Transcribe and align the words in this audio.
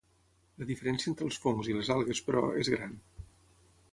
La 0.61 0.67
diferència 0.69 1.09
entre 1.11 1.27
els 1.27 1.37
fongs 1.43 1.69
i 1.73 1.77
les 1.79 1.93
algues, 1.97 2.21
però, 2.29 2.43
és 2.63 2.75
gran. 2.77 2.99